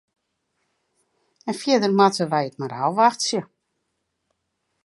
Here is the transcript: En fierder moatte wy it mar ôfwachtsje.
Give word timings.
En 1.49 1.57
fierder 1.61 1.91
moatte 1.99 2.25
wy 2.31 2.41
it 2.49 2.59
mar 2.59 2.73
ôfwachtsje. 2.87 3.41